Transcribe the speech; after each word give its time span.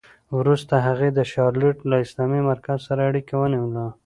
وروسته 0.37 0.73
هغې 0.87 1.09
د 1.13 1.19
شارليټ 1.31 1.77
له 1.89 1.95
اسلامي 2.05 2.41
مرکز 2.49 2.79
سره 2.87 3.01
اړیکه 3.09 3.33
ونیوه 3.37 3.87